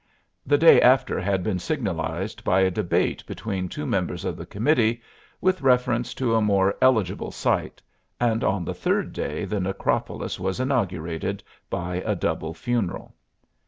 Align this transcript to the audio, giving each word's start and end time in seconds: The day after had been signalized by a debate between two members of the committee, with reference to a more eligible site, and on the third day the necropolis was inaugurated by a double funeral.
The 0.47 0.57
day 0.57 0.81
after 0.81 1.19
had 1.19 1.43
been 1.43 1.59
signalized 1.59 2.43
by 2.43 2.61
a 2.61 2.71
debate 2.71 3.23
between 3.27 3.69
two 3.69 3.85
members 3.85 4.25
of 4.25 4.35
the 4.35 4.47
committee, 4.47 4.99
with 5.39 5.61
reference 5.61 6.15
to 6.15 6.33
a 6.33 6.41
more 6.41 6.73
eligible 6.81 7.29
site, 7.29 7.83
and 8.19 8.43
on 8.43 8.65
the 8.65 8.73
third 8.73 9.13
day 9.13 9.45
the 9.45 9.59
necropolis 9.59 10.39
was 10.39 10.59
inaugurated 10.59 11.43
by 11.69 11.97
a 11.97 12.15
double 12.15 12.55
funeral. 12.55 13.13